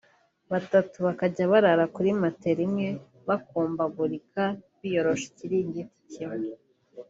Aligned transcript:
batatu 0.51 0.95
bakajya 1.07 1.43
bararana 1.51 1.85
kuri 1.95 2.09
matela 2.21 2.61
imwe 2.67 2.87
bakumbagurika 3.27 4.41
biyoroshe 4.79 5.25
ikiringiti 5.31 5.93
kimwe 6.11 6.49